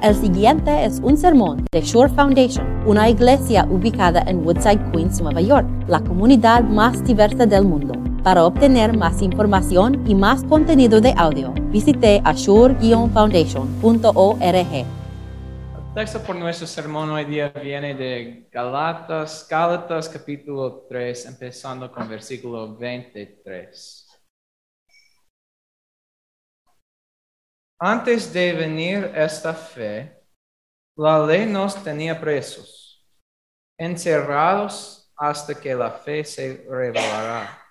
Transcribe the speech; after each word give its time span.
El 0.00 0.14
siguiente 0.14 0.84
es 0.84 1.00
un 1.02 1.16
sermón 1.16 1.66
de 1.72 1.80
Shore 1.80 2.12
Foundation, 2.14 2.64
una 2.86 3.08
iglesia 3.08 3.66
ubicada 3.68 4.22
en 4.28 4.46
Woodside, 4.46 4.92
Queens, 4.92 5.20
Nueva 5.20 5.40
York, 5.40 5.66
la 5.88 5.98
comunidad 5.98 6.62
más 6.62 7.04
diversa 7.04 7.46
del 7.46 7.64
mundo. 7.64 7.94
Para 8.22 8.44
obtener 8.44 8.96
más 8.96 9.20
información 9.22 10.08
y 10.08 10.14
más 10.14 10.44
contenido 10.44 11.00
de 11.00 11.12
audio, 11.16 11.52
visite 11.72 12.22
ashore-foundation.org. 12.24 14.44
El 14.44 14.84
texto 15.96 16.22
por 16.22 16.36
nuestro 16.36 16.68
sermón 16.68 17.10
hoy 17.10 17.24
día 17.24 17.48
viene 17.48 17.96
de 17.96 18.48
Galatas, 18.52 19.48
Gálatas 19.50 20.08
capítulo 20.08 20.86
3, 20.88 21.26
empezando 21.26 21.90
con 21.90 22.08
versículo 22.08 22.76
23. 22.76 24.07
Antes 27.80 28.32
de 28.32 28.52
venir 28.54 29.12
esta 29.14 29.54
fe, 29.54 30.20
la 30.96 31.24
ley 31.24 31.46
nos 31.46 31.80
tenía 31.84 32.20
presos, 32.20 33.06
encerrados 33.78 35.12
hasta 35.16 35.54
que 35.54 35.76
la 35.76 35.92
fe 35.92 36.24
se 36.24 36.66
revelará. 36.68 37.62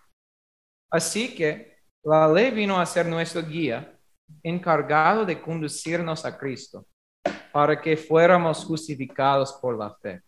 Así 0.89 1.35
que 1.35 1.77
la 2.05 2.25
ley 2.25 2.52
vino 2.52 2.80
a 2.80 2.85
ser 2.85 3.05
nuestro 3.05 3.43
guía, 3.43 3.99
encargado 4.41 5.25
de 5.25 5.41
conducirnos 5.41 6.23
a 6.23 6.38
Cristo, 6.38 6.88
para 7.52 7.81
que 7.81 7.97
fuéramos 7.97 8.63
justificados 8.63 9.52
por 9.61 9.77
la 9.77 9.94
fe. 9.94 10.21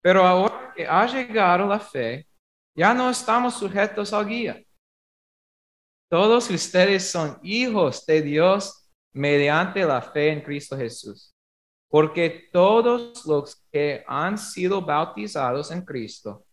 Pero 0.00 0.24
ahora 0.24 0.72
que 0.72 0.86
ha 0.86 1.04
llegado 1.06 1.66
la 1.66 1.80
fe, 1.80 2.28
ya 2.76 2.94
no 2.94 3.10
estamos 3.10 3.54
sujetos 3.54 4.12
al 4.12 4.26
guía. 4.28 4.62
Todos 6.12 6.50
ustedes 6.50 7.10
son 7.10 7.38
hijos 7.42 8.04
de 8.04 8.20
Dios 8.20 8.86
mediante 9.14 9.82
la 9.82 10.02
fe 10.02 10.28
en 10.28 10.42
Cristo 10.42 10.76
Jesús. 10.76 11.34
Porque 11.88 12.50
todos 12.52 13.24
los 13.24 13.64
que 13.72 14.04
han 14.06 14.36
sido 14.36 14.82
bautizados 14.82 15.70
en 15.70 15.82
Cristo 15.82 16.44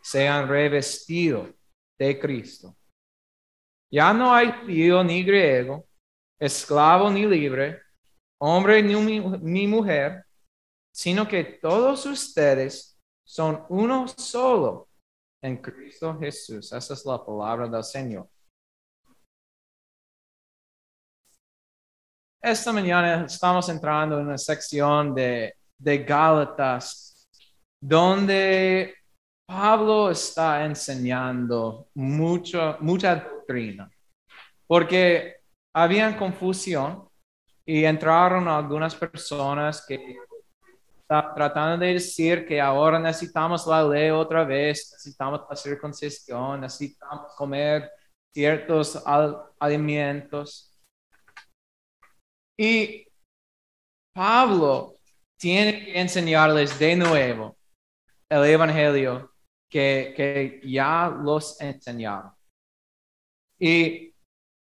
se 0.00 0.28
han 0.28 0.48
revestido 0.48 1.52
de 1.98 2.20
Cristo. 2.20 2.76
Ya 3.92 4.12
no 4.12 4.32
hay 4.32 4.52
judío 4.52 5.02
ni 5.02 5.24
griego, 5.24 5.88
esclavo 6.38 7.10
ni 7.10 7.26
libre, 7.26 7.82
hombre 8.40 8.80
ni, 8.80 8.94
ni 9.40 9.66
mujer, 9.66 10.24
sino 10.94 11.26
que 11.26 11.42
todos 11.42 12.06
ustedes 12.06 12.96
son 13.26 13.66
uno 13.70 14.06
solo 14.06 14.88
en 15.42 15.56
Cristo 15.56 16.16
Jesús. 16.16 16.72
Esa 16.72 16.94
es 16.94 17.04
la 17.04 17.26
palabra 17.26 17.66
del 17.66 17.82
Señor. 17.82 18.28
Esta 22.42 22.72
mañana 22.72 23.26
estamos 23.26 23.68
entrando 23.68 24.18
en 24.18 24.26
una 24.26 24.38
sección 24.38 25.14
de, 25.14 25.54
de 25.76 25.98
Gálatas 25.98 27.28
donde 27.78 28.94
Pablo 29.44 30.10
está 30.10 30.64
enseñando 30.64 31.88
mucho, 31.94 32.78
mucha 32.80 33.16
doctrina, 33.16 33.90
porque 34.66 35.36
había 35.74 36.16
confusión 36.16 37.06
y 37.66 37.84
entraron 37.84 38.48
algunas 38.48 38.94
personas 38.94 39.84
que 39.86 40.16
estaban 40.98 41.34
tratando 41.34 41.84
de 41.84 41.92
decir 41.92 42.46
que 42.46 42.58
ahora 42.58 42.98
necesitamos 42.98 43.66
la 43.66 43.82
ley 43.82 44.08
otra 44.08 44.44
vez, 44.44 44.90
necesitamos 44.92 45.42
la 45.48 45.56
circuncisión, 45.56 46.62
necesitamos 46.62 47.34
comer 47.36 47.90
ciertos 48.32 49.02
alimentos. 49.58 50.69
Y 52.62 53.08
Pablo 54.12 54.96
tiene 55.38 55.82
que 55.82 55.98
enseñarles 55.98 56.78
de 56.78 56.94
nuevo 56.94 57.56
el 58.28 58.44
Evangelio 58.44 59.32
que, 59.66 60.12
que 60.14 60.60
ya 60.68 61.08
los 61.08 61.58
enseñaron. 61.58 62.32
Y, 63.58 64.12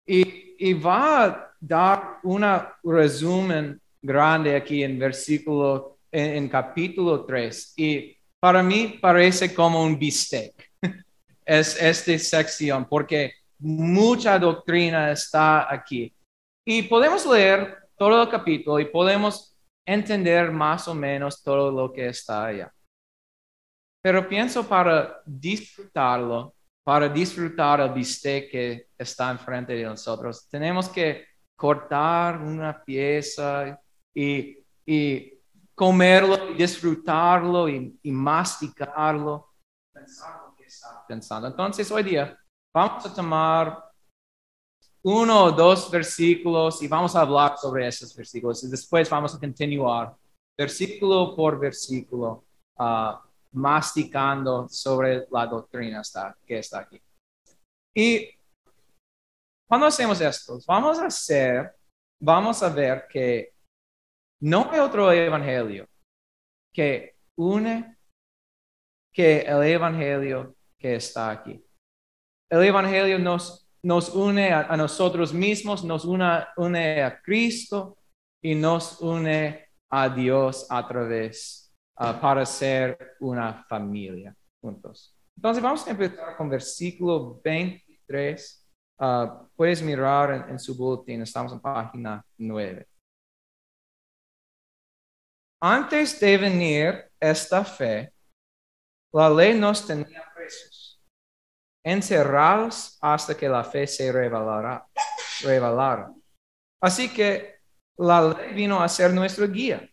y, 0.06 0.72
va 0.75 1.25
a 1.25 1.54
dar 1.59 2.20
un 2.22 2.44
resumen 2.84 3.81
grande 4.00 4.54
aquí 4.54 4.84
en 4.84 4.97
versículo, 4.97 5.98
en, 6.12 6.36
en 6.36 6.48
capítulo 6.48 7.25
3. 7.25 7.72
Y 7.76 8.16
para 8.38 8.62
mí 8.62 8.97
parece 9.03 9.53
como 9.53 9.82
un 9.82 9.98
bistec. 9.98 10.70
es 11.44 11.82
esta 11.82 12.16
sección, 12.16 12.86
porque 12.88 13.32
mucha 13.59 14.38
doctrina 14.38 15.10
está 15.10 15.72
aquí. 15.72 16.15
Y 16.65 16.82
podemos 16.82 17.26
leer 17.26 17.88
todo 17.98 18.22
el 18.22 18.28
capítulo 18.28 18.78
y 18.78 18.86
podemos 18.86 19.59
entender 19.86 20.53
más 20.53 20.86
o 20.86 20.94
menos 20.94 21.42
todo 21.42 21.70
lo 21.70 21.92
que 21.92 22.09
está 22.09 22.47
allá. 22.47 22.72
Pero 24.00 24.28
pienso 24.28 24.66
para 24.66 25.20
disfrutarlo, 25.26 26.54
para 26.84 27.09
disfrutar 27.09 27.81
el 27.81 27.92
bistec 27.92 28.50
que 28.50 28.88
está 28.97 29.31
enfrente 29.31 29.75
de 29.75 29.84
nosotros, 29.84 30.48
tenemos 30.48 30.88
que 30.88 31.26
cortar 31.56 32.41
una 32.41 32.82
pieza 32.84 33.78
y, 34.15 34.65
y 34.86 35.32
comerlo, 35.75 36.54
disfrutarlo 36.54 37.69
y, 37.69 37.98
y 38.03 38.12
masticarlo, 38.12 39.54
pensar 39.92 40.42
lo 40.47 40.54
que 40.54 40.65
está 40.65 41.04
pensando. 41.06 41.48
Entonces 41.48 41.91
hoy 41.91 42.04
día 42.04 42.38
vamos 42.72 43.04
a 43.04 43.15
tomar 43.15 43.88
uno 45.03 45.44
o 45.44 45.53
dos 45.53 45.91
versículos 45.91 46.82
y 46.82 46.88
vamos 46.88 47.14
a 47.14 47.20
hablar 47.20 47.56
sobre 47.56 47.86
esos 47.86 48.14
versículos 48.14 48.62
y 48.64 48.69
después 48.69 49.09
vamos 49.09 49.34
a 49.34 49.38
continuar 49.38 50.16
versículo 50.59 51.36
por 51.36 51.59
versículo, 51.59 52.44
uh, 52.78 53.14
masticando 53.53 54.69
sobre 54.69 55.26
la 55.31 55.47
doctrina 55.47 56.03
que 56.44 56.59
está 56.59 56.81
aquí. 56.81 57.00
Y 57.94 58.28
cuando 59.69 59.86
hacemos 59.86 60.20
esto, 60.20 60.59
vamos 60.66 60.98
a 60.98 61.06
hacer, 61.06 61.75
vamos 62.20 62.62
a 62.62 62.69
ver 62.69 63.06
que 63.09 63.54
no 64.41 64.69
hay 64.70 64.80
otro 64.80 65.12
evangelio 65.12 65.88
que 66.72 67.16
une 67.36 67.97
que 69.12 69.41
el 69.41 69.62
evangelio 69.62 70.56
que 70.78 70.97
está 70.97 71.30
aquí. 71.30 71.65
El 72.50 72.62
evangelio 72.62 73.19
nos 73.19 73.67
nos 73.83 74.09
une 74.15 74.53
a, 74.53 74.77
nosotros 74.77 75.33
mismos, 75.33 75.84
nos 75.84 76.05
une, 76.05 77.03
a 77.03 77.21
Cristo 77.22 77.99
y 78.43 78.55
nos 78.55 79.00
une 79.00 79.69
a 79.91 80.09
Dios 80.09 80.66
a 80.71 80.87
través 80.87 81.72
uh, 82.00 82.21
para 82.21 82.44
ser 82.44 83.16
una 83.21 83.65
familia 83.69 84.34
juntos. 84.61 85.15
Entonces 85.37 85.62
vamos 85.62 85.87
a 85.87 85.91
empezar 85.91 86.37
con 86.37 86.49
versículo 86.49 87.41
23. 87.43 88.66
Uh, 89.00 89.47
puedes 89.55 89.81
mirar 89.83 90.49
en, 90.50 90.59
su 90.59 90.77
boletín, 90.77 91.22
estamos 91.22 91.53
en 91.53 91.60
página 91.60 92.25
9. 92.37 92.87
Antes 95.60 96.19
de 96.21 96.39
venir 96.39 97.10
esta 97.21 97.65
fe, 97.65 98.12
la 99.12 99.31
ley 99.31 99.59
nos 99.59 99.87
tenía 99.87 100.25
presos 100.34 100.88
encerrados 101.91 102.99
hasta 103.00 103.37
que 103.37 103.49
la 103.49 103.65
fe 103.65 103.87
se 103.87 104.12
revelara. 104.12 104.87
revelara. 105.43 106.12
Así 106.82 107.12
que 107.12 107.56
la 107.99 108.22
ley 108.22 108.54
vino 108.54 108.81
a 108.81 108.88
ser 108.88 109.12
nuestro 109.12 109.49
guía, 109.49 109.88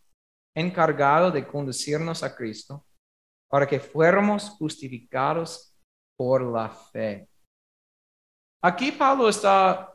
encargado 0.55 1.31
de 1.31 1.45
conducirnos 1.47 2.22
a 2.22 2.35
Cristo 2.35 2.85
para 3.50 3.66
que 3.66 3.79
fuéramos 3.79 4.50
justificados 4.50 5.73
por 6.17 6.41
la 6.41 6.69
fe. 6.69 7.28
Aquí 8.63 8.91
Pablo 8.91 9.29
está 9.29 9.94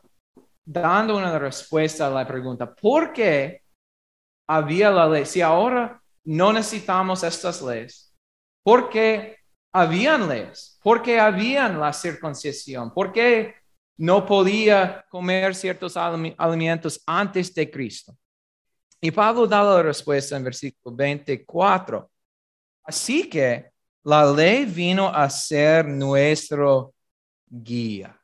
dando 0.65 1.17
una 1.17 1.37
respuesta 1.37 2.07
a 2.07 2.09
la 2.09 2.27
pregunta, 2.27 2.73
¿por 2.73 3.11
qué 3.13 3.61
había 4.49 4.89
la 4.89 5.07
ley? 5.07 5.25
Si 5.25 5.41
ahora 5.41 6.01
no 6.25 6.53
necesitamos 6.53 7.23
estas 7.23 7.61
leyes, 7.61 8.15
¿por 8.63 8.89
qué 8.89 9.40
habían 9.71 10.27
leyes, 10.27 10.79
porque 10.83 11.19
habían 11.19 11.79
la 11.79 11.93
circuncisión, 11.93 12.93
porque 12.93 13.55
no 13.97 14.25
podía 14.25 15.05
comer 15.09 15.55
ciertos 15.55 15.95
alimentos 15.95 17.01
antes 17.05 17.53
de 17.53 17.69
Cristo. 17.69 18.17
Y 18.99 19.11
Pablo 19.11 19.47
da 19.47 19.63
la 19.63 19.81
respuesta 19.81 20.35
en 20.35 20.43
versículo 20.43 20.95
24. 20.95 22.09
Así 22.83 23.29
que 23.29 23.71
la 24.03 24.31
ley 24.31 24.65
vino 24.65 25.07
a 25.07 25.29
ser 25.29 25.87
nuestro 25.87 26.93
guía, 27.47 28.19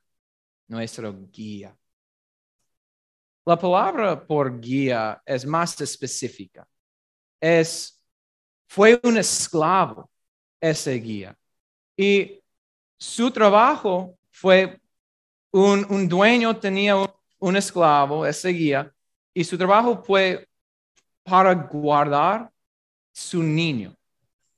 nuestro 0.68 1.14
guía. 1.32 1.76
La 3.46 3.58
palabra 3.58 4.26
por 4.26 4.60
guía 4.60 5.22
es 5.26 5.46
más 5.46 5.80
específica. 5.80 6.68
Es, 7.40 8.04
fue 8.68 9.00
un 9.04 9.18
esclavo 9.18 10.10
ese 10.60 10.94
guía. 10.96 11.36
Y 11.96 12.40
su 12.98 13.32
trabajo 13.32 14.18
fue, 14.32 14.80
un, 15.52 15.86
un 15.90 16.08
dueño 16.08 16.56
tenía 16.58 16.96
un, 17.40 17.56
esclavo, 17.56 18.26
ese 18.26 18.50
guía, 18.50 18.92
y 19.34 19.44
su 19.44 19.58
trabajo 19.58 20.04
fue 20.04 20.48
para 21.24 21.54
guardar 21.54 22.50
su 23.12 23.42
niño, 23.44 23.96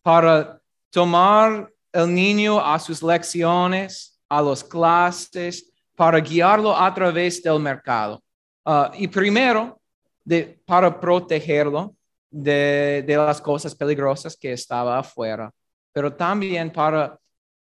para 0.02 0.62
tomar 0.90 1.72
el 1.92 2.14
niño 2.14 2.60
a 2.60 2.78
sus 2.80 3.02
lecciones, 3.02 4.20
a 4.28 4.42
las 4.42 4.64
clases, 4.64 5.72
para 5.96 6.20
guiarlo 6.20 6.76
a 6.76 6.94
través 6.94 7.42
del 7.42 7.60
mercado. 7.60 8.24
Uh, 8.64 8.86
y 8.94 9.08
primero, 9.08 9.80
de, 10.24 10.62
para 10.66 11.00
protegerlo 11.00 11.96
de, 12.30 13.04
de, 13.06 13.18
las 13.18 13.42
cosas 13.42 13.74
peligrosas 13.74 14.38
que 14.38 14.54
estaba 14.54 15.00
afuera, 15.00 15.52
pero 15.92 16.14
también 16.14 16.72
para 16.72 17.20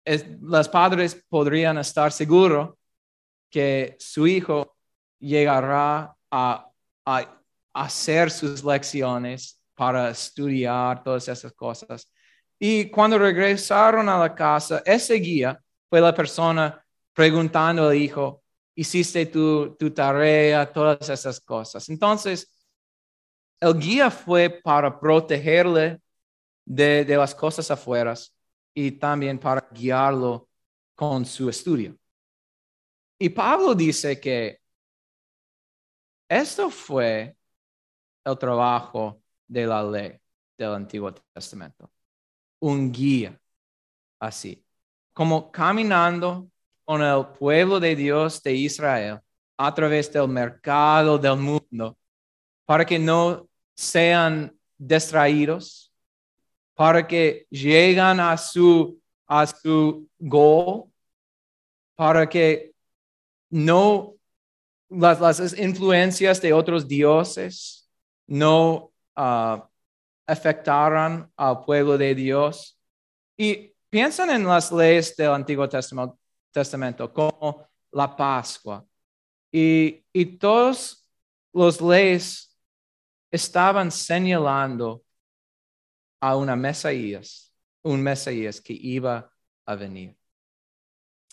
es, 0.04 0.26
los 0.40 0.68
padres 0.68 1.24
podrían 1.28 1.78
estar 1.78 2.12
seguros 2.12 2.74
que 3.50 3.96
su 3.98 4.26
hijo 4.26 4.76
llegará 5.18 6.14
a, 6.30 6.70
a 7.06 7.40
hacer 7.72 8.30
sus 8.30 8.62
lecciones, 8.62 9.60
para 9.74 10.10
estudiar 10.10 11.02
todas 11.02 11.28
esas 11.28 11.52
cosas. 11.52 12.10
Y 12.58 12.90
cuando 12.90 13.18
regresaron 13.18 14.08
a 14.08 14.18
la 14.18 14.34
casa, 14.34 14.82
ese 14.84 15.14
guía 15.14 15.60
fue 15.88 16.00
la 16.00 16.14
persona 16.14 16.82
preguntando 17.12 17.88
al 17.88 17.96
hijo, 17.96 18.42
hiciste 18.74 19.26
tu, 19.26 19.76
tu 19.76 19.90
tarea, 19.90 20.70
todas 20.72 21.08
esas 21.08 21.40
cosas. 21.40 21.88
Entonces, 21.88 22.50
el 23.60 23.78
guía 23.78 24.10
fue 24.10 24.60
para 24.62 24.98
protegerle 24.98 26.00
de, 26.64 27.04
las 27.06 27.34
cosas 27.34 27.70
afuera 27.70 28.14
y 28.74 28.92
también 28.92 29.38
para 29.38 29.68
guiarlo 29.72 30.48
con 30.94 31.24
su 31.24 31.48
estudio. 31.48 31.96
Y 33.18 33.28
Pablo 33.28 33.74
dice 33.74 34.18
que 34.20 34.60
esto 36.28 36.70
fue 36.70 37.36
el 38.24 38.38
trabajo 38.38 39.22
de 39.46 39.66
la 39.66 39.82
ley 39.82 40.18
del 40.56 40.74
Antiguo 40.74 41.12
Testamento. 41.32 41.90
Un 42.60 42.90
guía 42.90 43.38
así, 44.18 44.64
como 45.12 45.50
caminando 45.52 46.50
con 46.84 47.02
el 47.02 47.26
pueblo 47.38 47.78
de 47.78 47.94
Dios 47.94 48.42
de 48.42 48.54
Israel 48.54 49.20
a 49.56 49.72
través 49.74 50.12
del 50.12 50.28
mercado 50.28 51.18
del 51.18 51.36
mundo 51.36 51.96
para 52.64 52.84
que 52.84 52.98
no 52.98 53.48
sean 53.74 54.58
distraídos, 54.76 55.83
para 56.74 57.06
que 57.06 57.46
lleguen 57.50 58.20
a 58.20 58.36
su, 58.36 59.00
a 59.26 59.46
su 59.46 60.08
goal, 60.18 60.84
para 61.94 62.28
que 62.28 62.74
no 63.50 64.14
las, 64.88 65.20
las 65.20 65.58
influencias 65.58 66.40
de 66.40 66.52
otros 66.52 66.86
dioses 66.86 67.88
no 68.26 68.92
uh, 69.16 69.60
afectaran 70.26 71.30
al 71.36 71.64
pueblo 71.64 71.96
de 71.96 72.14
Dios. 72.14 72.78
Y 73.36 73.72
piensan 73.90 74.30
en 74.30 74.44
las 74.44 74.72
leyes 74.72 75.14
del 75.16 75.30
Antiguo 75.30 75.68
Testamento, 76.50 77.12
como 77.12 77.68
la 77.92 78.14
Pascua. 78.16 78.84
Y, 79.52 80.04
y 80.12 80.26
todos 80.36 81.08
los 81.52 81.80
leyes 81.80 82.56
estaban 83.30 83.90
señalando 83.90 85.03
a 86.24 86.36
una 86.36 86.56
Mesías, 86.56 87.52
un 87.82 88.02
Mesías 88.02 88.58
que 88.58 88.72
iba 88.72 89.30
a 89.66 89.74
venir. 89.74 90.16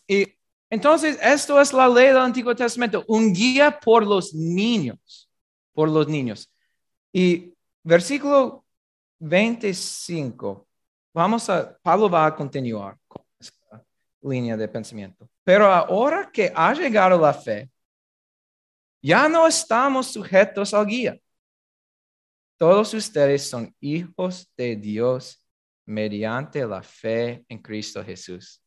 Y 0.05 0.27
entonces, 0.69 1.17
esto 1.21 1.61
es 1.61 1.71
la 1.71 1.87
ley 1.87 2.07
del 2.07 2.17
Antiguo 2.17 2.53
Testamento, 2.53 3.05
un 3.07 3.31
guía 3.31 3.79
por 3.79 4.05
los 4.05 4.33
niños, 4.33 5.29
por 5.71 5.87
los 5.87 6.09
niños. 6.09 6.51
Y 7.13 7.53
versículo 7.81 8.65
25, 9.19 10.67
vamos 11.13 11.49
a, 11.49 11.77
Pablo 11.81 12.09
va 12.09 12.25
a 12.25 12.35
continuar 12.35 12.97
con 13.07 13.23
esta 13.39 13.81
línea 14.23 14.57
de 14.57 14.67
pensamiento. 14.67 15.29
Pero 15.41 15.71
ahora 15.71 16.29
que 16.29 16.51
ha 16.53 16.73
llegado 16.73 17.17
la 17.17 17.33
fe, 17.33 17.71
ya 19.01 19.29
no 19.29 19.47
estamos 19.47 20.07
sujetos 20.07 20.73
al 20.73 20.85
guía. 20.85 21.17
Todos 22.61 22.93
ustedes 22.93 23.49
son 23.49 23.75
hijos 23.79 24.47
de 24.55 24.75
Dios 24.75 25.43
mediante 25.83 26.63
la 26.63 26.83
fe 26.83 27.43
en 27.49 27.57
Cristo 27.57 28.05
Jesús. 28.05 28.61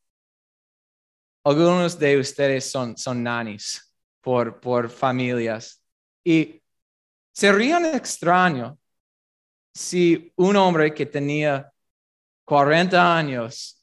Algunos 1.44 1.96
de 1.96 2.18
ustedes 2.18 2.68
son, 2.68 2.98
son 2.98 3.22
nanis 3.22 3.94
por, 4.20 4.58
por 4.58 4.90
familias 4.90 5.80
y 6.24 6.60
Sería 7.32 7.78
extraño 7.94 8.76
si 9.72 10.32
un 10.38 10.56
hombre 10.56 10.92
que 10.92 11.06
tenía 11.06 11.72
40 12.44 13.16
años 13.16 13.80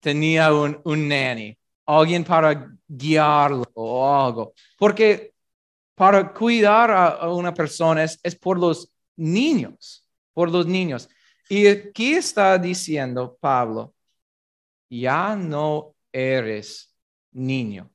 tenía 0.00 0.54
un, 0.54 0.80
un 0.84 1.06
nanny, 1.06 1.54
alguien 1.84 2.24
para 2.24 2.74
guiarlo 2.88 3.64
o 3.74 4.24
algo, 4.24 4.54
porque 4.78 5.34
para 5.94 6.32
cuidar 6.32 6.90
a, 6.90 7.30
una 7.30 7.52
persona 7.52 8.04
es, 8.04 8.18
es 8.22 8.34
por 8.34 8.58
los 8.58 8.90
niños, 9.20 10.06
por 10.32 10.50
los 10.50 10.66
niños. 10.66 11.08
Y 11.48 11.66
aquí 11.66 12.14
está 12.14 12.58
diciendo 12.58 13.36
Pablo, 13.40 13.94
ya 14.88 15.36
no 15.36 15.94
eres 16.10 16.96
niño. 17.32 17.90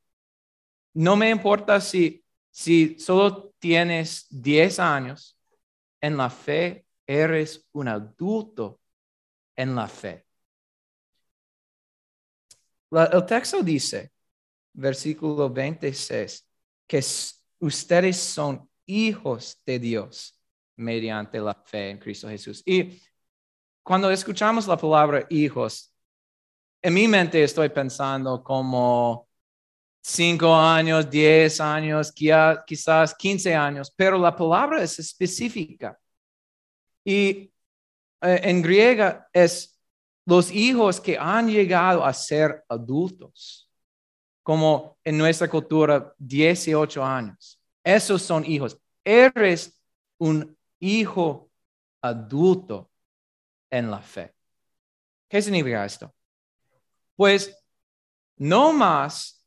No 0.93 1.15
me 1.15 1.29
importa 1.29 1.81
si, 1.81 2.23
si 2.51 2.97
solo 2.99 3.53
tienes 3.59 4.27
10 4.29 4.79
años, 4.79 5.37
en 5.99 6.15
la 6.15 6.29
fe 6.29 6.85
eres 7.07 7.67
un 7.71 7.87
adulto 7.87 8.79
en 9.55 9.75
la 9.75 9.87
fe. 9.87 10.25
el 12.91 13.25
texto 13.25 13.61
dice, 13.61 14.11
versículo 14.73 15.49
26, 15.49 16.47
que 16.87 17.03
ustedes 17.59 18.17
son 18.17 18.69
hijos 18.85 19.61
de 19.65 19.79
Dios 19.79 20.34
mediante 20.77 21.39
la 21.39 21.53
fe 21.53 21.91
en 21.91 21.97
Cristo 21.97 22.27
Jesús. 22.27 22.61
Y 22.65 23.01
cuando 23.83 24.09
escuchamos 24.11 24.67
la 24.67 24.77
palabra 24.77 25.25
hijos, 25.29 25.93
en 26.81 26.93
mi 26.93 27.07
mente 27.07 27.43
estoy 27.43 27.69
pensando 27.69 28.43
como 28.43 29.27
cinco 30.01 30.55
años, 30.55 31.09
diez 31.09 31.59
años, 31.59 32.11
quizás 32.11 33.15
quince 33.15 33.55
años, 33.55 33.91
pero 33.95 34.17
la 34.17 34.35
palabra 34.35 34.83
es 34.83 34.99
específica. 34.99 35.99
Y 37.03 37.51
eh, 38.21 38.41
en 38.43 38.61
griega 38.61 39.27
es 39.33 39.79
los 40.25 40.51
hijos 40.51 40.99
que 40.99 41.17
han 41.17 41.47
llegado 41.49 42.05
a 42.05 42.13
ser 42.13 42.63
adultos, 42.67 43.69
como 44.43 44.97
en 45.03 45.17
nuestra 45.17 45.47
cultura, 45.47 46.13
18 46.17 47.03
años. 47.03 47.59
Esos 47.83 48.21
son 48.21 48.45
hijos. 48.45 48.77
Eres 49.03 49.79
un 50.17 50.55
hijo 50.85 51.49
adulto 52.01 52.91
en 53.69 53.89
la 53.89 53.99
fe. 53.99 54.33
¿Qué 55.27 55.41
significa 55.41 55.85
esto? 55.85 56.13
Pues 57.15 57.57
no 58.37 58.71
más 58.71 59.43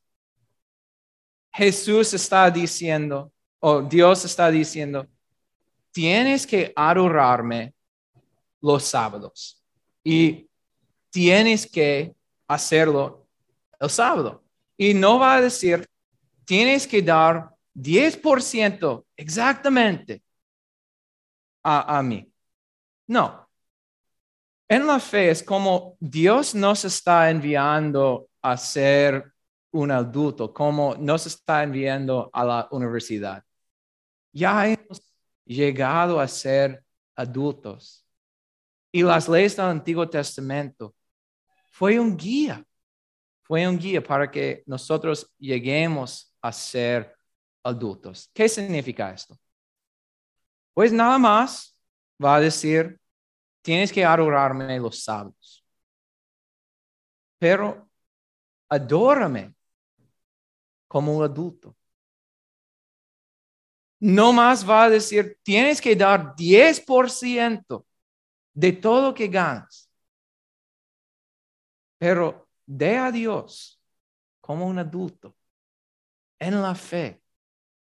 Jesús 1.53 2.13
está 2.15 2.51
diciendo, 2.51 3.33
o 3.61 3.83
Dios 3.83 4.25
está 4.25 4.51
diciendo, 4.51 5.07
tienes 5.93 6.47
que 6.47 6.73
adorarme 6.75 7.75
los 8.61 8.85
sábados 8.85 9.63
y 10.03 10.49
tienes 11.11 11.71
que 11.71 12.15
hacerlo 12.49 13.27
el 13.79 13.91
sábado. 13.91 14.45
Y 14.77 14.95
no 14.95 15.19
va 15.19 15.37
a 15.37 15.41
decir, 15.41 15.87
tienes 16.45 16.87
que 16.87 17.03
dar 17.03 17.51
10% 17.75 19.05
exactamente 19.17 20.23
a, 21.69 22.03
mí. 22.03 22.33
No. 23.07 23.49
En 24.69 24.87
la 24.87 25.01
fe 25.01 25.31
es 25.31 25.43
como 25.43 25.97
Dios 26.01 26.55
nos 26.55 26.85
está 26.85 27.31
enviando 27.31 28.29
a 28.43 28.57
ser 28.57 29.33
un 29.71 29.91
adulto, 29.91 30.53
como 30.53 30.95
nos 30.97 31.27
está 31.27 31.63
enviando 31.63 32.31
a 32.33 32.45
la 32.45 32.69
universidad. 32.71 33.43
Ya 34.33 34.67
hemos 34.67 35.03
llegado 35.45 36.21
a 36.21 36.29
ser 36.29 36.85
adultos. 37.15 38.05
Y 38.93 39.03
las 39.03 39.29
leyes 39.29 39.57
del 39.57 39.67
Antiguo 39.67 40.09
Testamento 40.09 40.95
fue 41.71 41.99
un 41.99 42.17
guía, 42.17 42.65
fue 43.43 43.67
un 43.69 43.79
guía 43.79 44.03
para 44.03 44.31
que 44.31 44.63
nosotros 44.67 45.31
lleguemos 45.39 46.35
a 46.41 46.53
ser 46.53 47.15
adultos. 47.63 48.31
¿Qué 48.33 48.49
significa 48.49 49.13
esto? 49.13 49.39
Pues 50.79 50.93
nada 50.93 51.19
más 51.19 51.77
va 52.25 52.37
a 52.37 52.41
decir, 52.41 53.01
tienes 53.63 53.91
que 53.91 54.05
adorarme 54.05 54.79
los 54.79 55.03
sábados. 55.03 55.67
Pero 57.37 57.91
adórame 58.69 59.57
como 60.87 61.17
un 61.17 61.25
adulto. 61.25 61.77
no 63.99 64.33
más 64.33 64.65
va 64.65 64.85
a 64.85 64.89
decir, 64.89 65.41
tienes 65.43 65.81
que 65.81 65.97
dar 65.97 66.37
10% 66.37 67.85
de 68.55 68.73
todo 68.73 69.13
que 69.13 69.27
ganas. 69.27 69.91
Pero 71.99 72.49
de 72.65 72.97
a 72.99 73.11
Dios 73.11 73.83
como 74.41 74.65
un 74.69 74.79
adulto 74.79 75.35
en 76.39 76.63
la 76.63 76.77
fe. 76.77 77.21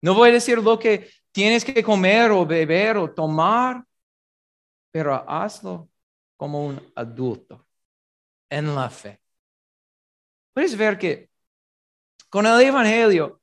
No 0.01 0.13
voy 0.13 0.29
a 0.29 0.33
decir 0.33 0.59
lo 0.59 0.79
que 0.79 1.11
tienes 1.37 1.63
que 1.63 1.83
comer 1.83 2.31
o 2.31 2.47
beber 2.47 2.97
o 2.97 3.13
tomar, 3.13 3.85
pero 4.89 5.13
hazlo 5.29 5.87
como 6.35 6.65
un 6.65 6.91
adulto 6.95 7.63
en 8.49 8.73
la 8.73 8.89
fe. 8.89 9.21
Puedes 10.51 10.75
ver 10.75 10.97
que 10.97 11.29
con 12.27 12.47
el 12.47 12.59
Evangelio 12.59 13.39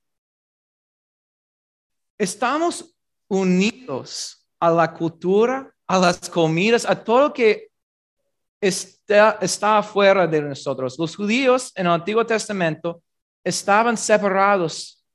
estamos 2.19 2.97
unidos 3.29 4.45
a 4.59 4.71
la 4.73 4.93
cultura, 4.93 5.73
a 5.87 5.97
las 5.97 6.29
comidas, 6.29 6.85
a 6.85 6.97
todo 6.97 7.33
que 7.33 7.71
está, 8.61 9.39
está 9.41 9.79
afuera 9.79 10.27
de 10.27 10.43
nosotros. 10.43 10.99
Los 10.99 11.15
judíos 11.15 11.71
en 11.77 11.87
el 11.87 11.93
Antiguo 11.93 12.27
Testamento 12.27 13.05
estaban 13.45 13.97
separados 13.97 15.07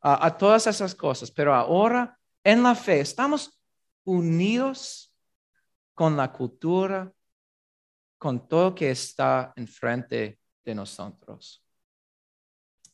a, 0.00 0.24
a 0.26 0.38
todas 0.38 0.68
esas 0.68 0.94
cosas, 0.94 1.32
pero 1.32 1.52
ahora 1.52 2.14
en 2.50 2.62
la 2.62 2.74
fe 2.74 3.00
estamos 3.00 3.60
unidos 4.04 5.14
con 5.92 6.16
la 6.16 6.32
cultura, 6.32 7.12
con 8.16 8.48
todo 8.48 8.74
que 8.74 8.90
está 8.90 9.52
enfrente 9.54 10.40
de 10.64 10.74
nosotros. 10.74 11.62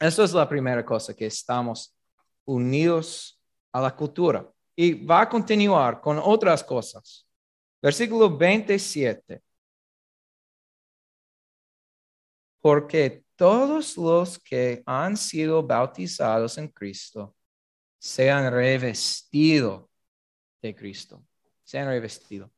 Eso 0.01 0.25
es 0.25 0.33
la 0.33 0.49
primera 0.49 0.85
cosa, 0.85 1.15
que 1.15 1.27
estamos 1.27 1.97
unidos 2.45 3.41
a 3.71 3.81
la 3.81 3.95
cultura. 3.95 4.51
Y 4.75 5.05
va 5.07 5.21
a 5.21 5.29
continuar 5.29 6.01
con 6.01 6.19
otras 6.19 6.65
cosas. 6.65 7.25
Versículo 7.81 8.37
27. 8.37 9.41
Porque 12.61 13.25
todos 13.37 13.97
los 13.97 14.37
que 14.37 14.83
han 14.85 15.17
sido 15.17 15.63
bautizados 15.63 16.59
en 16.59 16.67
Cristo 16.67 17.37
se 18.05 18.31
han 18.31 18.53
revestido 18.53 19.91
de 20.61 20.75
Cristo. 20.75 21.25
Se 21.63 21.79
han 21.79 21.89
revestido. 21.89 22.53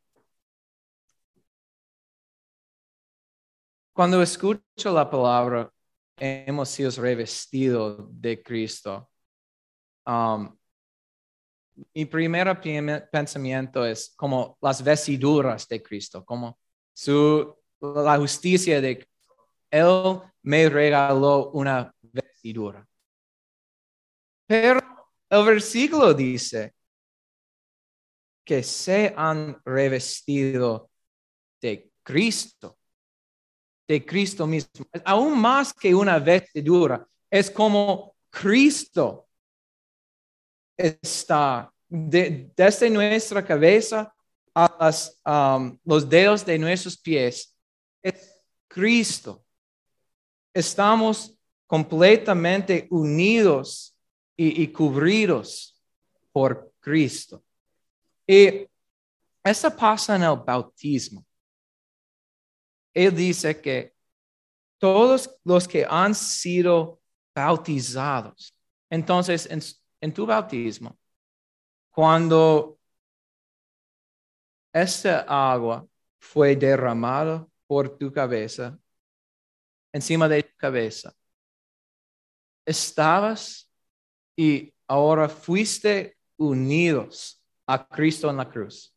Cuando 3.92 4.20
escucho 4.20 4.92
la 4.92 5.08
palabra, 5.08 5.72
hemos 6.16 6.68
sido 6.68 6.90
revestidos 6.90 8.08
de 8.20 8.42
Cristo. 8.42 9.08
Um, 10.04 10.58
mi 11.94 12.06
primer 12.06 12.60
pensamiento 13.08 13.86
es 13.86 14.14
como 14.16 14.58
las 14.60 14.82
vestiduras 14.82 15.68
de 15.68 15.80
Cristo, 15.80 16.24
como 16.24 16.58
su, 16.92 17.56
la 17.80 18.18
justicia 18.18 18.80
de 18.80 19.06
Él 19.70 20.20
me 20.42 20.68
regaló 20.68 21.50
una 21.52 21.94
vestidura. 22.02 22.84
Pero 24.48 24.95
el 25.30 25.44
versículo 25.44 26.14
dice 26.14 26.74
que 28.44 28.62
se 28.62 29.12
han 29.16 29.60
revestido 29.64 30.90
de 31.60 31.90
Cristo 32.02 32.78
de 33.86 34.04
Cristo 34.04 34.46
mismo. 34.46 34.86
Aún 35.04 35.38
más 35.38 35.72
que 35.72 35.94
una 35.94 36.18
vestidura, 36.18 37.06
es 37.30 37.50
como 37.50 38.14
Cristo 38.30 39.28
está 40.76 41.72
desde 41.88 42.90
nuestra 42.90 43.44
cabeza 43.44 44.12
a 44.54 45.56
um, 45.58 45.78
los 45.84 46.08
dedos 46.08 46.44
de 46.44 46.58
nuestros 46.58 46.96
pies. 46.98 47.54
Es 48.02 48.42
Cristo. 48.66 49.44
Estamos 50.52 51.38
completamente 51.66 52.86
unidos 52.90 53.95
y, 54.36 54.62
y 54.62 54.68
por 56.32 56.72
Cristo. 56.80 57.42
Y 58.26 58.68
eso 59.42 59.76
pasa 59.76 60.16
en 60.16 60.22
el 60.24 60.36
bautismo 60.36 61.26
él 62.96 63.14
dice 63.14 63.60
que 63.60 63.94
todos 64.78 65.38
los 65.44 65.68
que 65.68 65.84
han 65.84 66.14
sido 66.14 67.02
bautizados, 67.34 68.56
entonces 68.88 69.46
en, 70.00 70.14
tu 70.14 70.24
bautismo, 70.24 70.98
cuando 71.90 72.78
esta 74.72 75.26
agua 75.28 75.86
fue 76.18 76.56
derramada 76.56 77.46
por 77.66 77.98
tu 77.98 78.10
cabeza, 78.10 78.78
encima 79.92 80.26
de 80.26 80.42
tu 80.44 80.56
cabeza, 80.56 81.14
estabas 82.64 83.65
y 84.36 84.72
ahora 84.86 85.28
fuiste 85.28 86.16
unidos 86.36 87.42
a 87.66 87.86
Cristo 87.88 88.30
en 88.30 88.36
la 88.36 88.48
cruz. 88.48 88.94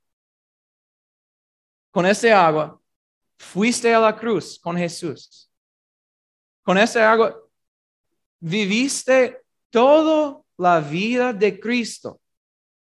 Con 1.91 2.05
esta 2.05 2.47
agua, 2.47 2.79
Fuiste 3.39 3.93
a 3.93 3.99
la 3.99 4.15
cruz 4.15 4.59
con 4.59 4.75
Jesús. 4.75 5.49
Con 6.61 6.77
ese 6.77 7.01
agua 7.01 7.35
viviste 8.39 9.41
toda 9.69 10.41
la 10.57 10.81
vida 10.81 11.31
de 11.31 11.57
Cristo. 11.57 12.19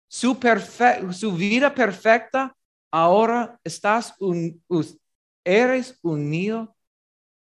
Su, 0.09 0.37
su 1.12 1.33
vida 1.33 1.73
perfecta, 1.73 2.54
ahora 2.90 3.59
estás 3.62 4.12
un, 4.19 4.61
eres 5.45 5.97
unido 6.02 6.76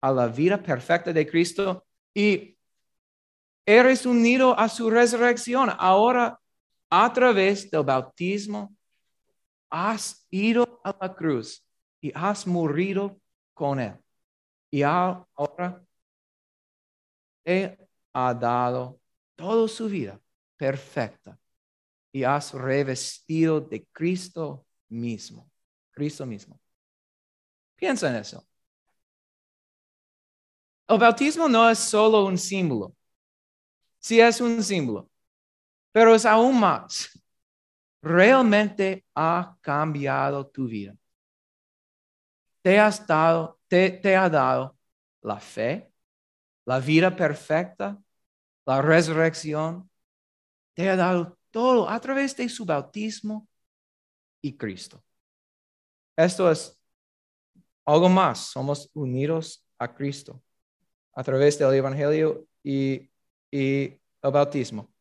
a 0.01 0.11
la 0.11 0.27
vida 0.27 0.61
perfecta 0.61 1.13
de 1.13 1.27
Cristo 1.29 1.85
y 2.15 2.56
eres 3.67 4.07
unido 4.07 4.57
a 4.59 4.69
su 4.69 4.89
resurrección. 4.89 5.71
Ahora, 5.77 6.41
a 6.89 7.13
través 7.13 7.69
del 7.69 7.83
bautismo, 7.83 8.75
has 9.69 10.27
ido 10.31 10.81
a 10.85 10.97
la 11.01 11.15
cruz 11.15 11.63
y 12.01 12.13
has 12.15 12.47
morido 12.47 13.21
con 13.53 13.81
Él. 13.81 13.97
Y 14.71 14.83
ahora 14.83 15.85
Él 17.45 17.77
ha 18.13 18.33
dado 18.33 19.01
toda 19.35 19.69
su 19.69 19.89
vida 19.89 20.21
perfecta 20.57 21.39
y 22.13 22.23
has 22.25 22.55
revestido 22.55 23.61
de 23.61 23.85
Cristo 23.93 24.65
mismo. 24.89 25.51
Cristo 25.91 26.25
mismo. 26.25 26.61
Piensa 27.75 28.09
en 28.09 28.17
eso. 28.17 28.47
El 30.89 30.99
bautismo 30.99 31.49
no 31.49 31.69
es 31.69 31.79
solo 31.79 32.25
un 32.25 32.39
símbolo. 32.39 32.95
Sí 34.07 34.21
es 34.21 34.41
un 34.41 34.63
símbolo, 34.63 35.11
pero 35.93 36.15
es 36.15 36.25
aún 36.25 36.61
más. 36.61 37.11
Realmente 38.01 39.05
ha 39.15 39.57
cambiado 39.61 40.47
tu 40.47 40.67
vida 40.67 40.97
te, 42.67 42.75
dado, 43.07 43.61
te, 43.69 44.17
ha 44.17 44.29
dado 44.29 44.77
la 45.23 45.39
fe, 45.39 45.89
la 46.65 46.81
vida 46.81 47.15
perfecta, 47.15 47.97
la 48.67 48.83
resurrección. 48.83 49.89
Te 50.75 50.91
ha 50.91 50.97
dado 50.97 51.39
todo 51.53 51.89
a 51.89 52.01
través 52.01 52.37
de 52.37 52.49
su 52.49 52.65
bautismo 52.65 53.47
y 54.43 54.57
Cristo. 54.57 55.01
Esto 56.17 56.51
es 56.51 56.77
algo 57.85 58.09
más. 58.09 58.49
Somos 58.49 58.91
unidos 58.95 59.65
a 59.79 59.95
Cristo 59.95 60.43
a 61.13 61.23
través 61.23 61.57
del 61.61 61.73
Evangelio 61.73 62.49
y, 62.65 63.09
y 63.57 63.99
el 64.23 64.31
bautismo. 64.31 64.93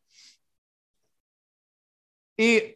Y 2.38 2.74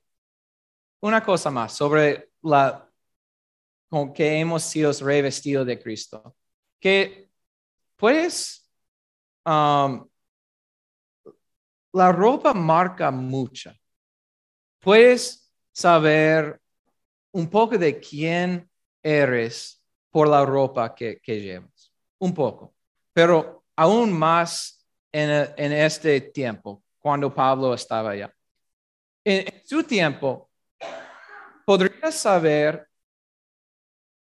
una 1.01 1.25
cosa 1.25 1.51
más 1.51 1.75
sobre 1.75 2.33
la 2.43 2.87
con 3.89 4.13
que 4.13 4.39
hemos 4.39 4.63
sido 4.63 4.93
revestidos 4.93 5.67
de 5.67 5.81
Cristo. 5.81 6.37
Que 6.79 7.29
pues 7.97 8.71
um, 9.45 10.07
la 11.93 12.13
ropa 12.13 12.55
marca 12.55 13.11
mucho. 13.11 13.73
Puedes 14.79 15.53
saber 15.73 16.61
un 17.33 17.49
poco 17.49 17.77
de 17.77 17.99
quién 17.99 18.71
eres 19.03 19.83
por 20.11 20.29
la 20.29 20.45
ropa 20.45 20.95
que, 20.95 21.21
llevas. 21.25 21.93
Un 22.19 22.35
poco. 22.35 22.75
Pero 23.13 23.65
aún 23.77 24.13
más 24.13 24.80
en, 25.13 25.53
en 25.57 25.73
este 25.73 26.21
tiempo, 26.21 26.83
cuando 26.99 27.35
Pablo 27.35 27.75
estaba 27.75 28.11
allá. 28.11 28.33
en 29.25 29.63
su 29.67 29.83
tiempo, 29.85 30.51
podrías 31.65 32.15
saber 32.15 32.91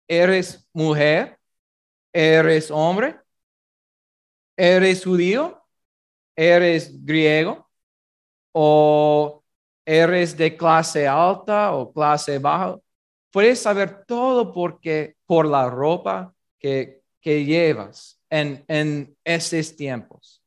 ¿Eres 0.09 0.69
mujer? 0.73 1.39
¿Eres 2.13 2.69
hombre? 2.73 3.17
¿Eres 4.57 5.05
judío? 5.05 5.63
¿Eres 6.35 7.05
griego? 7.05 7.71
¿O 8.51 9.45
eres 9.85 10.37
de 10.37 10.57
clase 10.57 11.07
alta 11.07 11.73
o 11.75 11.93
clase 11.93 12.39
baja, 12.39 12.79
puedes 13.31 13.61
saber 13.61 14.05
todo 14.05 14.53
porque 14.53 15.17
por 15.27 15.47
la 15.47 15.71
ropa 15.71 16.35
que, 16.59 17.03
que 17.21 17.45
llevas 17.45 18.21
en, 18.29 18.65
en 18.69 19.17
esos 19.25 19.77
tiempos. 19.77 20.40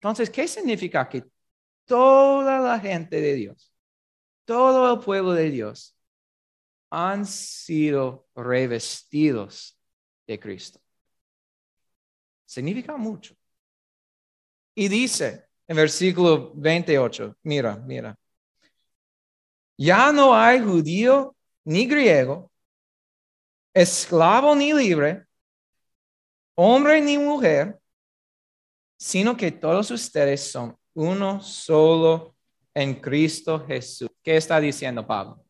Entonces, 0.00 0.30
¿qué 0.30 0.46
significa 0.46 1.08
que 1.08 1.24
toda 1.84 2.60
la 2.60 2.78
gente 2.78 3.20
de 3.20 3.34
Dios, 3.34 3.72
todo 4.44 4.94
el 4.94 5.00
pueblo 5.00 5.32
de 5.32 5.50
Dios, 5.50 5.96
han 6.90 7.26
sido 7.26 8.28
revestidos 8.34 9.78
de 10.26 10.38
Cristo? 10.38 10.80
Significa 12.44 12.96
mucho. 12.96 13.34
Y 14.74 14.88
dice, 14.88 15.48
en 15.68 15.76
versículo 15.76 16.52
28. 16.54 17.36
Mira, 17.42 17.76
mira. 17.76 18.18
Ya 19.76 20.10
no 20.10 20.34
hay 20.34 20.60
judío 20.60 21.36
ni 21.64 21.86
griego, 21.86 22.50
esclavo 23.74 24.56
ni 24.56 24.72
libre, 24.72 25.26
hombre 26.56 27.00
ni 27.00 27.18
mujer, 27.18 27.78
sino 28.98 29.36
que 29.36 29.52
todos 29.52 29.90
ustedes 29.90 30.50
son 30.50 30.76
uno 30.92 31.40
solo 31.40 32.34
en 32.74 32.96
Cristo 32.96 33.64
Jesús. 33.66 34.10
¿Qué 34.22 34.36
está 34.36 34.60
diciendo 34.60 35.06
Pablo? 35.06 35.42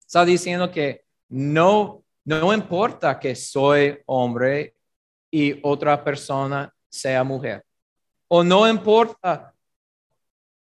Está 0.00 0.24
diciendo 0.24 0.70
que 0.70 1.04
no, 1.28 2.04
no 2.24 2.54
importa 2.54 3.18
que 3.18 3.34
soy 3.34 3.98
hombre 4.06 4.74
y 5.30 5.58
otra 5.62 6.02
persona 6.02 6.72
sea 6.88 7.24
mujer 7.24 7.64
o 8.28 8.42
no 8.42 8.68
importa 8.68 9.54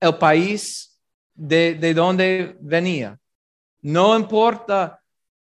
el 0.00 0.16
país 0.16 0.99
de, 1.34 1.75
de 1.75 1.94
donde 1.94 2.56
venía, 2.61 3.18
no 3.80 4.16
importa 4.16 5.00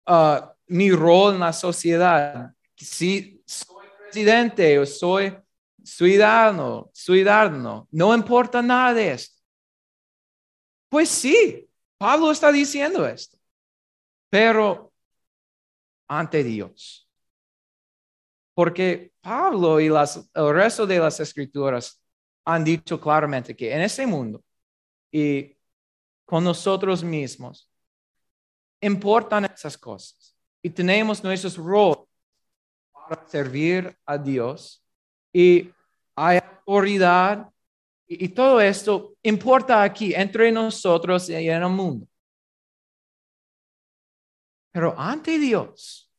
uh, 0.07 0.47
mi 0.67 0.91
rol 0.91 1.35
en 1.35 1.39
la 1.39 1.53
sociedad, 1.53 2.51
si 2.75 3.41
soy 3.45 3.87
presidente 4.03 4.77
o 4.77 4.85
soy 4.85 5.35
ciudadano, 5.83 6.89
ciudadano, 6.93 7.87
no 7.91 8.13
importa 8.13 8.61
nada 8.61 8.93
de 8.93 9.11
esto. 9.11 9.41
Pues 10.89 11.09
sí, 11.09 11.69
Pablo 11.97 12.31
está 12.31 12.51
diciendo 12.51 13.05
esto, 13.05 13.37
pero 14.29 14.91
ante 16.07 16.43
Dios. 16.43 17.07
Porque 18.53 19.13
Pablo 19.21 19.79
y 19.79 19.87
el 19.87 20.53
resto 20.53 20.85
de 20.85 20.99
las 20.99 21.19
escrituras 21.19 22.01
han 22.45 22.63
dicho 22.63 22.99
claramente 22.99 23.55
que 23.55 23.73
en 23.73 23.81
ese 23.81 24.05
mundo 24.05 24.43
y 25.11 25.55
con 26.25 26.43
nosotros 26.43 27.03
mismos 27.03 27.69
importan 28.81 29.45
esas 29.45 29.77
cosas 29.77 30.35
y 30.61 30.69
tenemos 30.69 31.23
nuestros 31.23 31.57
roles 31.57 32.05
para 32.91 33.27
servir 33.27 33.97
a 34.05 34.17
Dios 34.17 34.83
y 35.33 35.71
hay 36.15 36.37
autoridad 36.39 37.49
y, 38.07 38.25
y 38.25 38.29
todo 38.29 38.59
esto 38.61 39.15
importa 39.23 39.83
aquí 39.83 40.13
entre 40.13 40.51
nosotros 40.51 41.29
y 41.29 41.35
en 41.35 41.63
el 41.63 41.69
mundo. 41.69 42.07
Pero 44.71 44.97
ante 44.97 45.37
Dios, 45.39 46.09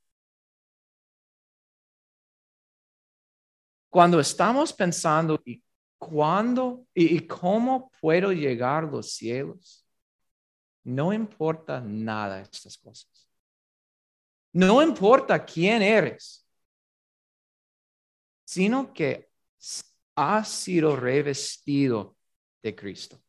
cuando 3.89 4.21
estamos 4.21 4.73
pensando 4.73 5.41
y 5.45 5.63
¿Cuándo 6.01 6.87
y, 6.95 7.27
cómo 7.27 7.93
puedo 8.01 8.33
llegar 8.33 8.85
a 8.85 8.87
los 8.87 9.13
cielos? 9.13 9.87
No 10.83 11.13
importa 11.13 11.79
nada 11.83 12.41
estas 12.41 12.79
cosas. 12.79 13.29
No 14.51 14.83
importa 14.83 15.45
quién 15.45 15.83
eres, 15.83 16.49
sino 18.51 18.93
que 18.93 19.31
has 20.17 20.49
sido 20.49 20.97
revestido 20.97 22.17
de 22.63 22.75
Cristo. 22.75 23.21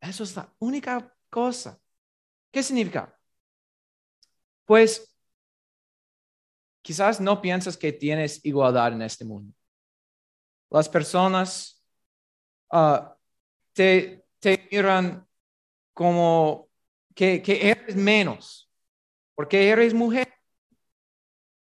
Eso 0.00 0.24
es 0.24 0.36
la 0.36 0.52
única 0.58 1.14
cosa. 1.30 1.80
¿Qué 2.50 2.62
significa? 2.62 3.18
Pues 4.64 5.14
quizás 6.82 7.20
no 7.20 7.40
piensas 7.40 7.76
que 7.76 7.92
tienes 7.92 8.44
igualdad 8.44 8.92
en 8.92 9.02
este 9.02 9.24
mundo. 9.24 9.52
Las 10.70 10.88
personas 10.88 11.74
Ah, 12.76 13.16
te, 13.72 14.24
te 14.40 14.68
miran 14.68 15.24
como 15.92 16.68
que, 17.14 17.40
que 17.40 17.70
eres 17.70 17.94
menos, 17.94 18.68
porque 19.36 19.68
eres 19.68 19.94
mujer, 19.94 20.26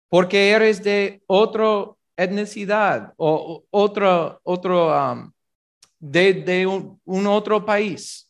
porque 0.10 0.50
eres 0.50 0.84
de 0.84 1.24
otra 1.28 1.96
etnicidad 2.18 3.14
o 3.18 3.66
otro, 3.70 4.40
otro 4.44 4.90
um, 4.90 5.32
de, 6.00 6.34
de 6.34 6.66
un, 6.66 7.00
un, 7.06 7.28
otro 7.28 7.66
país. 7.66 8.30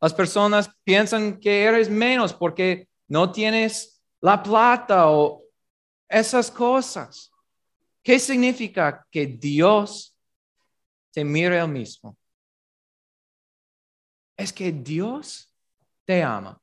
Las 0.00 0.12
personas 0.12 0.70
piensan 0.84 1.38
que 1.40 1.64
eres 1.64 1.88
menos 1.88 2.32
porque 2.32 2.88
no 3.08 3.32
tienes 3.32 4.02
la 4.20 4.42
plata 4.42 5.10
o 5.10 5.42
esas 6.08 6.50
cosas. 6.50 7.30
¿Qué 8.02 8.18
significa 8.18 9.06
que 9.10 9.26
Dios 9.26 10.14
te 11.14 11.24
mire 11.24 11.58
el 11.60 11.68
mismo. 11.68 12.18
Es 14.36 14.52
que 14.52 14.72
Dios 14.72 15.48
te 16.04 16.22
ama. 16.22 16.60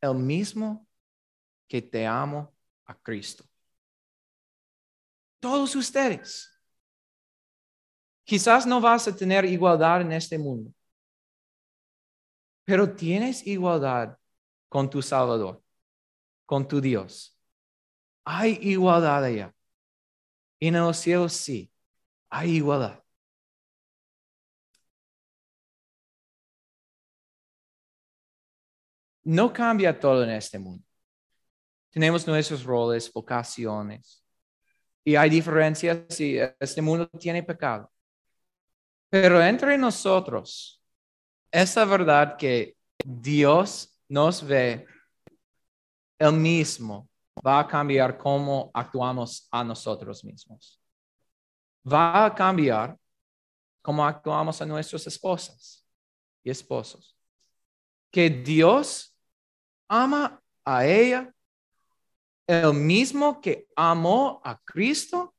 El 0.00 0.14
mismo 0.14 0.85
que 1.68 1.82
te 1.82 2.06
amo 2.06 2.54
a 2.86 2.94
Cristo. 2.94 3.44
Todos 5.40 5.74
ustedes. 5.76 6.52
Quizás 8.24 8.66
no 8.66 8.80
vas 8.80 9.06
a 9.06 9.14
tener 9.14 9.44
igualdad 9.44 10.00
en 10.00 10.12
este 10.12 10.36
mundo, 10.36 10.72
pero 12.64 12.92
tienes 12.94 13.46
igualdad 13.46 14.18
con 14.68 14.90
tu 14.90 15.00
Salvador, 15.00 15.62
con 16.44 16.66
tu 16.66 16.80
Dios. 16.80 17.38
Hay 18.24 18.58
igualdad 18.62 19.24
allá. 19.24 19.54
Y 20.58 20.68
en 20.68 20.74
los 20.74 20.96
cielos 20.96 21.32
sí, 21.34 21.70
hay 22.28 22.56
igualdad. 22.56 23.02
No 29.24 29.52
cambia 29.52 29.98
todo 29.98 30.22
en 30.24 30.30
este 30.30 30.58
mundo. 30.58 30.85
Tenemos 31.96 32.26
nuestros 32.26 32.62
roles, 32.62 33.10
vocaciones, 33.10 34.22
y 35.02 35.16
hay 35.16 35.30
diferencias 35.30 36.20
y 36.20 36.36
este 36.60 36.82
mundo 36.82 37.08
tiene 37.18 37.42
pecado. 37.42 37.90
Pero 39.08 39.42
entre 39.42 39.78
nosotros, 39.78 40.78
esa 41.50 41.86
verdad 41.86 42.36
que 42.36 42.76
Dios 43.02 43.98
nos 44.10 44.46
ve 44.46 44.86
el 46.18 46.34
mismo 46.34 47.08
va 47.34 47.60
a 47.60 47.66
cambiar 47.66 48.18
cómo 48.18 48.70
actuamos 48.74 49.48
a 49.50 49.64
nosotros 49.64 50.22
mismos. 50.22 50.78
Va 51.90 52.26
a 52.26 52.34
cambiar 52.34 52.94
cómo 53.80 54.04
actuamos 54.04 54.60
a 54.60 54.66
nuestras 54.66 55.06
esposas 55.06 55.82
y 56.44 56.50
esposos. 56.50 57.16
Que 58.10 58.28
Dios 58.28 59.16
ama 59.88 60.42
a 60.62 60.84
ella 60.84 61.32
el 62.46 62.74
mismo 62.74 63.40
que 63.40 63.68
amó 63.74 64.40
a 64.44 64.60
Cristo. 64.62 65.34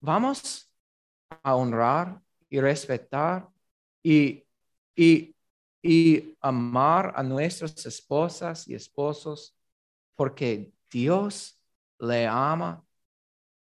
Vamos 0.00 0.70
a 1.42 1.54
honrar 1.54 2.20
y 2.48 2.60
respetar 2.60 3.48
y, 4.02 4.44
y, 4.94 5.34
y 5.82 6.36
amar 6.40 7.12
a 7.16 7.22
nuestras 7.22 7.86
esposas 7.86 8.66
y 8.68 8.74
esposos 8.74 9.56
porque 10.16 10.72
Dios 10.90 11.58
le 11.98 12.26
ama 12.26 12.84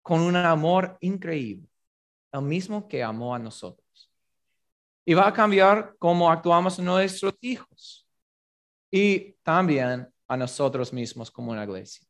con 0.01 0.21
un 0.21 0.35
amor 0.35 0.97
increíble, 1.01 1.67
el 2.31 2.43
mismo 2.43 2.87
que 2.87 3.03
amó 3.03 3.33
a 3.33 3.39
nosotros. 3.39 4.11
Y 5.03 5.13
va 5.13 5.27
a 5.27 5.33
cambiar 5.33 5.95
cómo 5.97 6.31
actuamos 6.31 6.79
nuestros 6.79 7.33
hijos 7.41 8.07
y 8.91 9.33
también 9.43 10.07
a 10.27 10.37
nosotros 10.37 10.91
mismos 10.91 11.31
como 11.31 11.51
una 11.51 11.63
iglesia. 11.63 12.05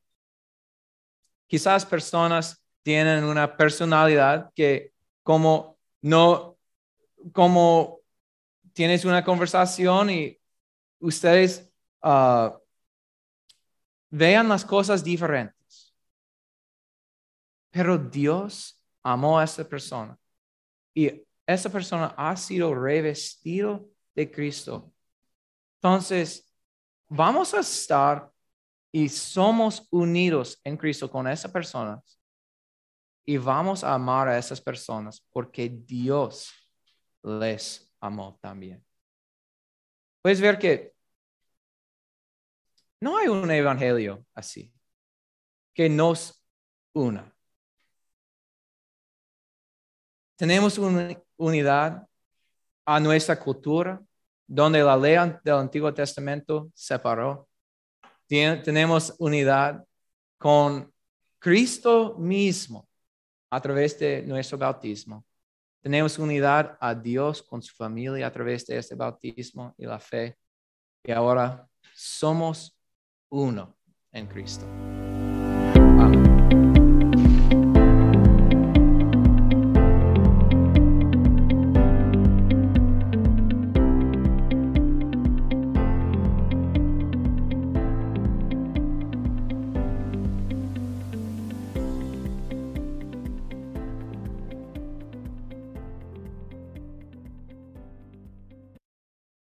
Quizás 1.47 1.85
personas 1.85 2.63
tienen 2.81 3.23
una 3.23 3.55
personalidad 3.55 4.51
que 4.53 4.93
como 5.23 5.77
no, 6.01 6.57
como 7.31 7.99
tienes 8.73 9.05
una 9.05 9.23
conversación 9.23 10.09
y 10.09 10.39
ustedes 10.99 11.71
uh, 12.03 12.51
vean 14.09 14.47
las 14.47 14.63
cosas 14.63 15.03
diferentes. 15.03 15.93
Pero 17.71 17.97
Dios 17.97 18.81
amó 19.03 19.39
a 19.39 19.43
esa 19.43 19.67
persona 19.67 20.17
y 20.93 21.25
esa 21.45 21.69
persona 21.69 22.13
ha 22.17 22.35
sido 22.37 22.73
revestido 22.73 23.87
de 24.15 24.31
Cristo. 24.31 24.91
Entonces, 25.77 26.44
vamos 27.07 27.53
a 27.53 27.59
estar 27.59 28.31
y 28.91 29.09
somos 29.09 29.87
unidos 29.91 30.59
en 30.63 30.77
Cristo 30.77 31.09
con 31.09 31.27
esas 31.27 31.51
personas 31.51 32.19
y 33.25 33.37
vamos 33.37 33.83
a 33.83 33.93
amar 33.93 34.27
a 34.27 34.37
esas 34.37 34.61
personas 34.61 35.25
porque 35.31 35.69
Dios 35.69 36.51
les 37.23 37.93
amó 37.99 38.37
también. 38.41 38.85
Puedes 40.21 40.39
ver 40.39 40.57
que 40.57 40.93
no 43.01 43.17
hay 43.17 43.27
un 43.27 43.49
evangelio 43.51 44.25
así, 44.33 44.73
que 45.73 45.89
nos 45.89 46.43
una. 46.93 47.35
Tenemos 50.37 50.77
una 50.77 51.21
unidad 51.37 52.07
a 52.85 52.99
nuestra 52.99 53.39
cultura, 53.39 54.01
donde 54.47 54.83
la 54.83 54.97
ley 54.97 55.15
del 55.43 55.55
Antiguo 55.55 55.93
Testamento 55.93 56.69
separó. 56.73 57.47
tenemos 58.27 59.13
unidad 59.19 59.83
con 60.37 60.91
Cristo 61.39 62.15
mismo 62.17 62.87
a 63.49 63.61
través 63.61 63.97
de 63.99 64.23
nuestro 64.23 64.57
bautismo. 64.57 65.25
Tenemos 65.81 66.17
unidad 66.17 66.77
a 66.79 66.95
Dios 66.95 67.43
con 67.43 67.61
su 67.61 67.75
familia 67.75 68.25
a 68.27 68.31
través 68.31 68.65
de 68.65 68.77
este 68.77 68.95
bautismo 68.95 69.73
y 69.77 69.85
la 69.85 69.99
fe. 69.99 70.35
Y 71.03 71.11
ahora 71.11 71.67
somos 71.93 72.75
uno 73.29 73.77
en 74.11 74.25
Cristo. 74.27 74.65